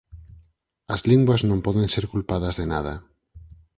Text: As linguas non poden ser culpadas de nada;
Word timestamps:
As 0.93 1.01
linguas 1.09 1.41
non 1.49 1.63
poden 1.65 1.87
ser 1.93 2.05
culpadas 2.13 2.55
de 2.59 2.65
nada; 2.73 2.93